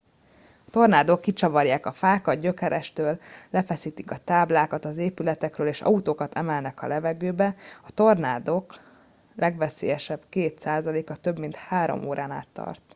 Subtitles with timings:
[0.67, 3.19] a tornádók kicsavarják a fákat gyökerestől
[3.49, 7.55] lefeszítik a táblákat az épületekről és autókat emelnek a levegőbe
[7.87, 8.79] a tornádok
[9.35, 12.81] legveszélyesebb két százaléka több mint három órán át tart